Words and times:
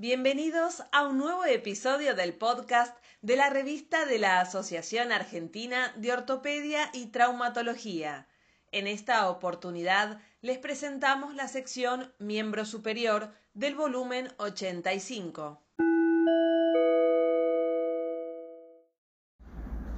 Bienvenidos 0.00 0.84
a 0.92 1.08
un 1.08 1.18
nuevo 1.18 1.44
episodio 1.44 2.14
del 2.14 2.32
podcast 2.32 2.96
de 3.20 3.34
la 3.34 3.50
revista 3.50 4.06
de 4.06 4.20
la 4.20 4.40
Asociación 4.40 5.10
Argentina 5.10 5.92
de 5.96 6.12
Ortopedia 6.12 6.88
y 6.92 7.06
Traumatología. 7.06 8.28
En 8.70 8.86
esta 8.86 9.28
oportunidad 9.28 10.20
les 10.40 10.58
presentamos 10.58 11.34
la 11.34 11.48
sección 11.48 12.12
Miembro 12.20 12.64
Superior 12.64 13.32
del 13.54 13.74
volumen 13.74 14.28
85. 14.36 15.60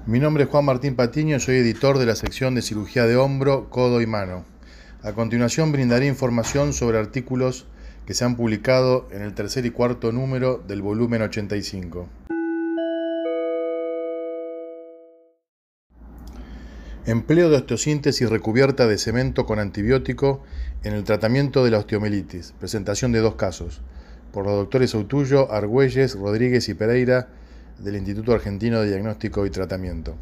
Mi 0.06 0.18
nombre 0.18 0.44
es 0.44 0.48
Juan 0.48 0.64
Martín 0.64 0.96
Patiño, 0.96 1.38
soy 1.40 1.56
editor 1.56 1.98
de 1.98 2.06
la 2.06 2.16
sección 2.16 2.54
de 2.54 2.62
cirugía 2.62 3.04
de 3.04 3.18
hombro, 3.18 3.68
codo 3.68 4.00
y 4.00 4.06
mano. 4.06 4.46
A 5.02 5.12
continuación 5.12 5.72
brindaré 5.72 6.06
información 6.06 6.72
sobre 6.72 6.96
artículos 6.96 7.66
que 8.11 8.14
se 8.14 8.24
han 8.24 8.34
publicado 8.34 9.06
en 9.12 9.22
el 9.22 9.34
tercer 9.34 9.64
y 9.66 9.70
cuarto 9.70 10.10
número 10.10 10.60
del 10.66 10.82
volumen 10.82 11.23
85. 11.23 12.09
Empleo 17.06 17.50
de 17.50 17.56
osteosíntesis 17.59 18.28
recubierta 18.28 18.88
de 18.88 18.98
cemento 18.98 19.46
con 19.46 19.60
antibiótico 19.60 20.42
en 20.83 20.95
el 20.95 21.05
tratamiento 21.05 21.64
de 21.64 21.70
la 21.70 21.78
osteomelitis. 21.78 22.52
Presentación 22.59 23.12
de 23.12 23.20
dos 23.20 23.36
casos. 23.36 23.80
Por 24.33 24.45
los 24.45 24.56
doctores 24.56 24.92
Autullo, 24.97 25.52
Argüelles, 25.52 26.16
Rodríguez 26.16 26.69
y 26.69 26.74
Pereira 26.74 27.28
del 27.78 27.95
Instituto 27.95 28.33
Argentino 28.33 28.80
de 28.80 28.88
Diagnóstico 28.88 29.47
y 29.47 29.50
Tratamiento. 29.50 30.16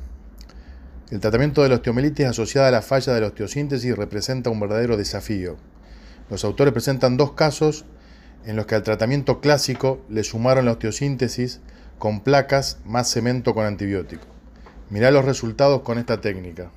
El 1.11 1.21
tratamiento 1.21 1.63
de 1.63 1.71
la 1.71 1.77
osteomelitis 1.77 2.27
asociada 2.27 2.69
a 2.69 2.71
la 2.71 2.83
falla 2.83 3.15
de 3.15 3.23
la 3.23 3.29
osteosíntesis 3.29 3.97
representa 3.97 4.51
un 4.51 4.61
verdadero 4.61 4.99
desafío. 4.99 5.57
Los 6.31 6.45
autores 6.45 6.73
presentan 6.73 7.17
dos 7.17 7.33
casos 7.33 7.85
en 8.45 8.57
los 8.57 8.67
que 8.67 8.75
al 8.75 8.83
tratamiento 8.83 9.41
clásico 9.41 10.01
le 10.09 10.25
sumaron 10.25 10.67
la 10.67 10.73
osteosíntesis 10.73 11.61
con 11.99 12.21
placas 12.21 12.79
más 12.85 13.11
cemento 13.11 13.55
con 13.55 13.67
antibiótico. 13.67 14.27
Mirá 14.91 15.11
los 15.11 15.25
resultados 15.25 15.83
con 15.83 15.99
esta 15.99 16.21
técnica. 16.21 16.71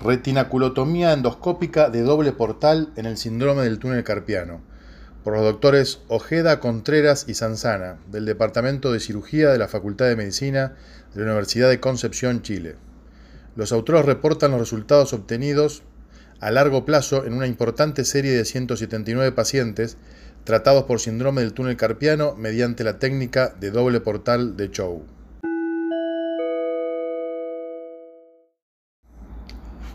Retinaculotomía 0.00 1.12
endoscópica 1.12 1.90
de 1.90 2.02
doble 2.02 2.32
portal 2.32 2.92
en 2.96 3.06
el 3.06 3.16
síndrome 3.16 3.62
del 3.62 3.78
túnel 3.78 4.04
carpiano 4.04 4.60
por 5.24 5.34
los 5.34 5.42
doctores 5.42 6.00
Ojeda, 6.08 6.60
Contreras 6.60 7.26
y 7.28 7.34
Sanzana, 7.34 7.98
del 8.10 8.24
Departamento 8.24 8.92
de 8.92 9.00
Cirugía 9.00 9.50
de 9.50 9.58
la 9.58 9.68
Facultad 9.68 10.06
de 10.06 10.16
Medicina 10.16 10.76
de 11.14 11.20
la 11.20 11.26
Universidad 11.26 11.68
de 11.68 11.80
Concepción, 11.80 12.42
Chile. 12.42 12.76
Los 13.58 13.72
autores 13.72 14.04
reportan 14.04 14.52
los 14.52 14.60
resultados 14.60 15.12
obtenidos 15.12 15.82
a 16.38 16.52
largo 16.52 16.84
plazo 16.84 17.26
en 17.26 17.32
una 17.32 17.48
importante 17.48 18.04
serie 18.04 18.30
de 18.30 18.44
179 18.44 19.32
pacientes 19.32 19.96
tratados 20.44 20.84
por 20.84 21.00
síndrome 21.00 21.40
del 21.40 21.54
túnel 21.54 21.76
carpiano 21.76 22.36
mediante 22.36 22.84
la 22.84 23.00
técnica 23.00 23.52
de 23.58 23.72
doble 23.72 23.98
portal 23.98 24.56
de 24.56 24.70
Chow. 24.70 25.04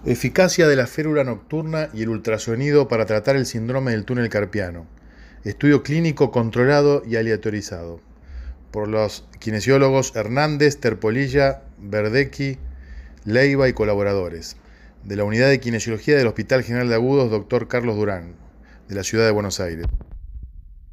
Eficacia 0.03 0.67
de 0.67 0.75
la 0.75 0.85
férula 0.85 1.23
nocturna 1.23 1.87
y 1.93 2.03
el 2.03 2.09
ultrasonido 2.09 2.89
para 2.89 3.05
tratar 3.05 3.37
el 3.37 3.45
síndrome 3.45 3.91
del 3.91 4.03
túnel 4.03 4.27
carpiano. 4.27 4.87
Estudio 5.45 5.83
clínico 5.83 6.31
controlado 6.31 7.01
y 7.07 7.15
aleatorizado 7.15 8.01
por 8.71 8.89
los 8.89 9.25
kinesiólogos 9.39 10.17
Hernández, 10.17 10.81
Terpolilla, 10.81 11.61
Verdecki, 11.77 12.57
Leiva 13.25 13.69
y 13.69 13.73
colaboradores, 13.73 14.57
de 15.05 15.15
la 15.15 15.23
Unidad 15.23 15.47
de 15.47 15.61
Kinesiología 15.61 16.17
del 16.17 16.27
Hospital 16.27 16.61
General 16.61 16.89
de 16.89 16.95
Agudos, 16.95 17.31
Dr. 17.31 17.69
Carlos 17.69 17.95
Durán, 17.95 18.35
de 18.89 18.95
la 18.95 19.03
Ciudad 19.03 19.25
de 19.25 19.31
Buenos 19.31 19.61
Aires. 19.61 19.85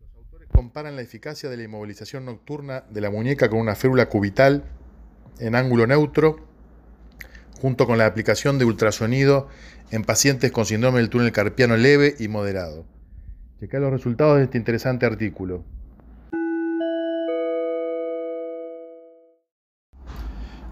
Los 0.01 0.17
autores 0.17 0.49
comparan 0.53 0.95
la 0.95 1.03
eficacia 1.03 1.51
de 1.51 1.57
la 1.57 1.65
inmovilización 1.65 2.25
nocturna 2.25 2.85
de 2.89 3.01
la 3.01 3.11
muñeca 3.11 3.49
con 3.49 3.59
una 3.59 3.75
férula 3.75 4.09
cubital 4.09 4.63
en 5.41 5.57
ángulo 5.57 5.89
neutro, 5.89 6.37
junto 7.61 7.89
con 7.89 7.99
la 7.99 8.07
aplicación 8.07 8.61
de 8.61 8.65
ultrasonido 8.65 9.49
en 9.91 10.05
pacientes 10.05 10.53
con 10.53 10.67
síndrome 10.67 11.01
del 11.01 11.11
túnel 11.11 11.33
carpiano 11.33 11.77
leve 11.77 12.15
y 12.21 12.29
moderado. 12.29 12.87
Checa 13.59 13.81
los 13.81 13.91
resultados 13.91 14.39
de 14.39 14.45
este 14.45 14.57
interesante 14.57 15.05
artículo. 15.05 15.65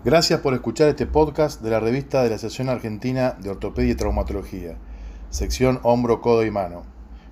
Gracias 0.04 0.40
por 0.42 0.54
escuchar 0.54 0.88
este 0.88 1.06
podcast 1.06 1.60
de 1.60 1.70
la 1.70 1.80
revista 1.80 2.22
de 2.22 2.28
la 2.28 2.36
Asociación 2.36 2.68
Argentina 2.68 3.36
de 3.40 3.50
Ortopedia 3.50 3.90
y 3.90 3.96
Traumatología, 3.96 4.76
sección 5.28 5.80
hombro, 5.82 6.20
codo 6.20 6.44
y 6.44 6.52
mano. 6.52 6.84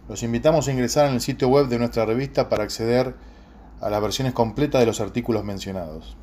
Los 0.08 0.24
invitamos 0.24 0.66
a 0.66 0.72
ingresar 0.72 1.06
en 1.06 1.14
el 1.14 1.20
sitio 1.20 1.46
web 1.46 1.68
de 1.68 1.78
nuestra 1.78 2.04
revista 2.06 2.48
para 2.48 2.64
acceder 2.64 3.14
a 3.80 3.88
las 3.88 4.02
versiones 4.02 4.34
completas 4.34 4.80
de 4.80 4.86
los 4.86 5.00
artículos 5.00 5.44
mencionados. 5.44 6.16